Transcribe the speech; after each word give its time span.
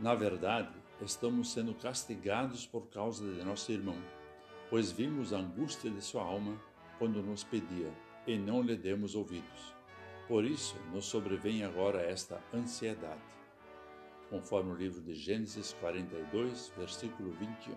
Na 0.00 0.14
verdade, 0.14 0.72
estamos 1.02 1.52
sendo 1.52 1.74
castigados 1.74 2.66
por 2.66 2.88
causa 2.88 3.22
de 3.34 3.44
nosso 3.44 3.70
irmão, 3.70 3.98
pois 4.70 4.90
vimos 4.90 5.34
a 5.34 5.36
angústia 5.36 5.90
de 5.90 6.00
sua 6.00 6.22
alma 6.22 6.58
quando 6.98 7.22
nos 7.22 7.44
pedia 7.44 7.92
e 8.26 8.38
não 8.38 8.62
lhe 8.62 8.74
demos 8.76 9.14
ouvidos. 9.14 9.76
Por 10.26 10.42
isso 10.42 10.74
nos 10.90 11.04
sobrevém 11.04 11.64
agora 11.64 12.00
esta 12.00 12.42
ansiedade. 12.54 13.20
Conforme 14.30 14.72
o 14.72 14.74
livro 14.74 15.02
de 15.02 15.12
Gênesis 15.12 15.74
42, 15.74 16.72
versículo 16.78 17.32
21. 17.32 17.76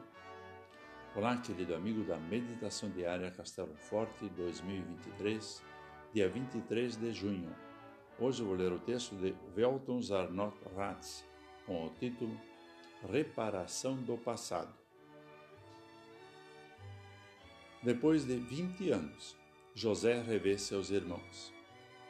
Olá, 1.17 1.35
querido 1.35 1.75
amigo 1.75 2.05
da 2.05 2.15
Meditação 2.15 2.89
Diária 2.89 3.31
Castelo 3.31 3.75
Forte 3.75 4.29
2023, 4.29 5.61
dia 6.13 6.29
23 6.29 6.95
de 6.95 7.11
junho. 7.11 7.53
Hoje 8.17 8.41
vou 8.41 8.55
ler 8.55 8.71
o 8.71 8.79
texto 8.79 9.13
de 9.17 9.35
Velton 9.53 10.01
Zarnot 10.01 10.55
Ratz, 10.73 11.32
com 11.65 11.85
o 11.85 11.89
título 11.99 12.39
Reparação 13.09 13.95
do 13.95 14.17
Passado. 14.17 14.73
Depois 17.81 18.25
de 18.25 18.35
20 18.35 18.91
anos, 18.91 19.35
José 19.75 20.21
revê 20.21 20.57
seus 20.57 20.89
irmãos, 20.89 21.53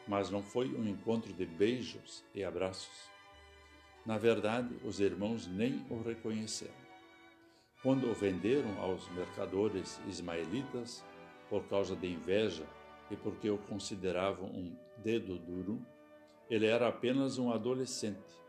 mas 0.08 0.30
não 0.30 0.44
foi 0.44 0.70
um 0.76 0.88
encontro 0.88 1.34
de 1.34 1.46
beijos 1.46 2.24
e 2.34 2.44
abraços. 2.44 3.10
Na 4.06 4.18
verdade, 4.18 4.76
os 4.84 5.00
irmãos 5.00 5.48
nem 5.48 5.86
o 5.90 6.02
reconheceram. 6.02 6.84
Quando 7.82 8.10
o 8.10 8.14
venderam 8.14 8.80
aos 8.82 9.10
mercadores 9.12 10.00
ismaelitas 10.08 11.04
por 11.50 11.64
causa 11.68 11.96
de 11.96 12.08
inveja 12.08 12.66
e 13.10 13.16
porque 13.16 13.50
o 13.50 13.58
consideravam 13.58 14.48
um 14.48 14.76
dedo 14.98 15.38
duro, 15.38 15.86
ele 16.50 16.66
era 16.66 16.88
apenas 16.88 17.38
um 17.38 17.52
adolescente 17.52 18.43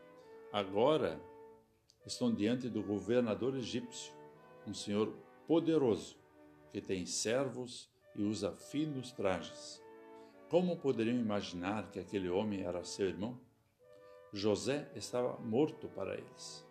Agora 0.55 1.19
estão 2.05 2.33
diante 2.33 2.69
do 2.69 2.81
governador 2.81 3.57
egípcio, 3.57 4.13
um 4.65 4.73
senhor 4.73 5.13
poderoso, 5.45 6.15
que 6.71 6.79
tem 6.79 7.05
servos 7.05 7.91
e 8.15 8.23
usa 8.23 8.53
finos 8.53 9.11
trajes. 9.11 9.83
Como 10.49 10.77
poderiam 10.77 11.19
imaginar 11.19 11.91
que 11.91 11.99
aquele 11.99 12.29
homem 12.29 12.61
era 12.61 12.85
seu 12.85 13.05
irmão? 13.05 13.37
José 14.31 14.89
estava 14.95 15.37
morto 15.39 15.89
para 15.89 16.13
eles. 16.13 16.65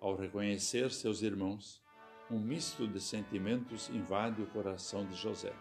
Ao 0.00 0.16
reconhecer 0.16 0.90
seus 0.90 1.22
irmãos, 1.22 1.80
um 2.28 2.40
misto 2.40 2.84
de 2.88 3.00
sentimentos 3.00 3.88
invade 3.90 4.42
o 4.42 4.46
coração 4.48 5.06
de 5.06 5.14
José. 5.14 5.54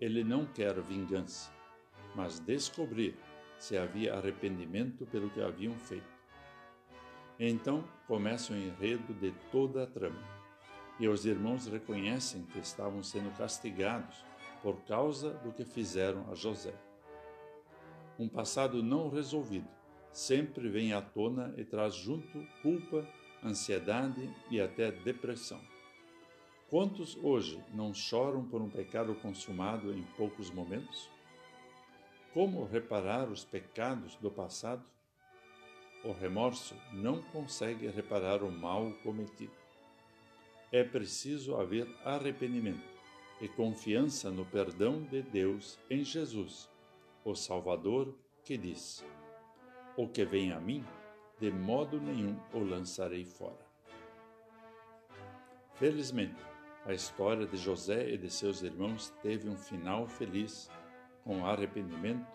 Ele 0.00 0.24
não 0.24 0.46
quer 0.46 0.80
vingança, 0.80 1.52
mas 2.16 2.40
descobrir 2.40 3.14
se 3.62 3.78
havia 3.78 4.14
arrependimento 4.14 5.06
pelo 5.06 5.30
que 5.30 5.40
haviam 5.40 5.78
feito. 5.78 6.12
Então 7.38 7.84
começa 8.08 8.52
o 8.52 8.56
enredo 8.56 9.14
de 9.14 9.30
toda 9.52 9.84
a 9.84 9.86
trama, 9.86 10.20
e 10.98 11.06
os 11.06 11.24
irmãos 11.24 11.68
reconhecem 11.68 12.44
que 12.46 12.58
estavam 12.58 13.04
sendo 13.04 13.30
castigados 13.38 14.24
por 14.60 14.80
causa 14.82 15.34
do 15.44 15.52
que 15.52 15.64
fizeram 15.64 16.28
a 16.28 16.34
José. 16.34 16.74
Um 18.18 18.28
passado 18.28 18.82
não 18.82 19.08
resolvido 19.08 19.68
sempre 20.12 20.68
vem 20.68 20.92
à 20.92 21.00
tona 21.00 21.54
e 21.56 21.64
traz 21.64 21.94
junto 21.94 22.44
culpa, 22.62 23.08
ansiedade 23.44 24.28
e 24.50 24.60
até 24.60 24.90
depressão. 24.90 25.60
Quantos 26.68 27.16
hoje 27.22 27.62
não 27.72 27.94
choram 27.94 28.44
por 28.44 28.60
um 28.60 28.68
pecado 28.68 29.14
consumado 29.14 29.94
em 29.94 30.02
poucos 30.16 30.50
momentos? 30.50 31.08
Como 32.32 32.64
reparar 32.64 33.28
os 33.28 33.44
pecados 33.44 34.16
do 34.16 34.30
passado? 34.30 34.82
O 36.02 36.12
remorso 36.12 36.74
não 36.90 37.20
consegue 37.20 37.86
reparar 37.88 38.42
o 38.42 38.50
mal 38.50 38.90
cometido. 39.02 39.52
É 40.72 40.82
preciso 40.82 41.56
haver 41.56 41.86
arrependimento 42.02 42.90
e 43.38 43.48
confiança 43.48 44.30
no 44.30 44.46
perdão 44.46 45.02
de 45.02 45.20
Deus 45.20 45.78
em 45.90 46.02
Jesus, 46.02 46.70
o 47.22 47.34
Salvador, 47.34 48.14
que 48.42 48.56
diz: 48.56 49.04
O 49.94 50.08
que 50.08 50.24
vem 50.24 50.52
a 50.52 50.58
mim, 50.58 50.82
de 51.38 51.50
modo 51.50 52.00
nenhum 52.00 52.40
o 52.54 52.60
lançarei 52.60 53.26
fora. 53.26 53.66
Felizmente, 55.74 56.42
a 56.86 56.94
história 56.94 57.46
de 57.46 57.58
José 57.58 58.08
e 58.08 58.16
de 58.16 58.30
seus 58.30 58.62
irmãos 58.62 59.10
teve 59.22 59.50
um 59.50 59.56
final 59.56 60.08
feliz 60.08 60.70
com 61.24 61.46
arrependimento, 61.46 62.26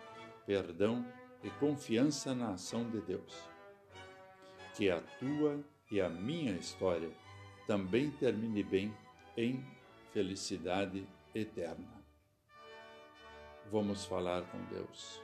perdão 0.45 1.05
e 1.43 1.49
confiança 1.51 2.33
na 2.33 2.51
ação 2.51 2.89
de 2.89 3.01
Deus. 3.01 3.49
Que 4.75 4.89
a 4.89 5.01
tua 5.01 5.63
e 5.91 6.01
a 6.01 6.09
minha 6.09 6.53
história 6.53 7.11
também 7.65 8.11
termine 8.11 8.63
bem 8.63 8.95
em 9.35 9.63
felicidade 10.11 11.07
eterna. 11.33 12.03
Vamos 13.71 14.05
falar 14.05 14.43
com 14.43 14.63
Deus. 14.65 15.21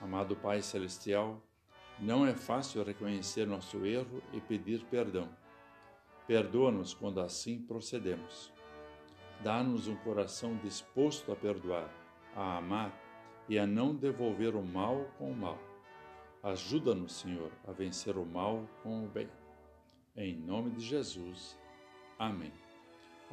Amado 0.00 0.36
Pai 0.36 0.62
Celestial, 0.62 1.42
não 1.98 2.26
é 2.26 2.34
fácil 2.34 2.82
reconhecer 2.82 3.46
nosso 3.46 3.84
erro 3.84 4.22
e 4.32 4.40
pedir 4.40 4.84
perdão. 4.84 5.28
Perdoa-nos 6.26 6.94
quando 6.94 7.20
assim 7.20 7.60
procedemos. 7.62 8.52
Dá-nos 9.42 9.88
um 9.88 9.96
coração 9.96 10.56
disposto 10.62 11.32
a 11.32 11.36
perdoar, 11.36 11.92
a 12.36 12.58
amar 12.58 12.92
e 13.48 13.58
a 13.58 13.66
não 13.66 13.92
devolver 13.92 14.54
o 14.54 14.62
mal 14.62 15.04
com 15.18 15.32
o 15.32 15.36
mal. 15.36 15.58
Ajuda-nos, 16.44 17.12
Senhor, 17.12 17.50
a 17.66 17.72
vencer 17.72 18.16
o 18.16 18.24
mal 18.24 18.64
com 18.84 19.04
o 19.04 19.08
bem. 19.08 19.28
Em 20.16 20.36
nome 20.36 20.70
de 20.70 20.84
Jesus. 20.84 21.58
Amém. 22.18 22.52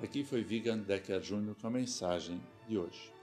Aqui 0.01 0.23
foi 0.23 0.41
Vigan 0.41 0.79
Decker 0.79 1.21
Júnior 1.21 1.55
com 1.61 1.67
a 1.67 1.71
mensagem 1.71 2.41
de 2.67 2.75
hoje. 2.75 3.18